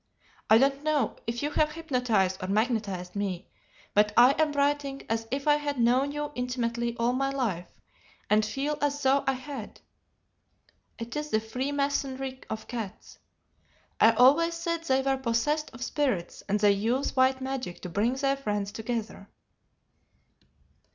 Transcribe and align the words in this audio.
I 0.49 0.57
don't 0.57 0.81
know 0.81 1.15
if 1.27 1.43
you 1.43 1.51
have 1.51 1.73
hypnotized 1.73 2.41
or 2.43 2.47
magnetized 2.47 3.15
me, 3.15 3.47
but 3.93 4.11
I 4.17 4.31
am 4.39 4.51
writing 4.53 5.03
as 5.07 5.27
if 5.29 5.47
I 5.47 5.57
had 5.57 5.79
known 5.79 6.11
you 6.11 6.31
intimately 6.33 6.97
all 6.97 7.13
my 7.13 7.29
life, 7.29 7.69
and 8.27 8.43
feel 8.43 8.79
as 8.81 8.99
though 9.03 9.23
I 9.27 9.33
had. 9.33 9.79
It 10.97 11.15
is 11.15 11.29
the 11.29 11.39
freemasonry 11.39 12.39
of 12.49 12.67
cats. 12.67 13.19
I 13.99 14.13
always 14.13 14.55
said 14.55 14.85
they 14.85 15.03
were 15.03 15.17
possessed 15.17 15.69
of 15.71 15.83
spirits, 15.83 16.41
and 16.49 16.59
they 16.59 16.71
use 16.71 17.15
white 17.15 17.39
magic 17.39 17.81
to 17.81 17.89
bring 17.89 18.13
their 18.15 18.35
friends 18.37 18.71
together." 18.71 19.29